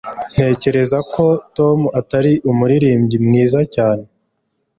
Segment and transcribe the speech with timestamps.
[0.33, 1.25] Ntekereza ko
[1.57, 4.05] Tom atari umuririmbyi mwiza cyane